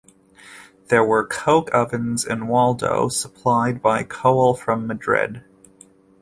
There 0.87 1.03
were 1.05 1.27
coke 1.27 1.69
ovens 1.75 2.25
in 2.25 2.47
Waldo, 2.47 3.07
supplied 3.07 3.83
by 3.83 4.01
coal 4.01 4.55
from 4.55 4.87
Madrid. 4.87 5.43